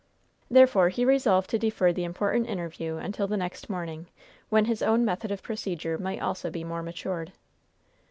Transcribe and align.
Therefore 0.49 0.89
he 0.89 1.05
resolved 1.05 1.47
to 1.51 1.59
defer 1.59 1.93
the 1.93 2.05
important 2.05 2.47
interview 2.49 2.95
until 2.97 3.27
the 3.27 3.37
next 3.37 3.69
morning, 3.69 4.07
when 4.49 4.65
his 4.65 4.81
own 4.81 5.05
method 5.05 5.29
of 5.29 5.43
procedure 5.43 5.99
might 5.99 6.19
also 6.23 6.49
be 6.49 6.63
more 6.63 6.81
matured. 6.81 7.31